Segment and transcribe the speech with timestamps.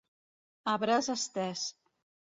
[0.73, 1.67] A braç estès.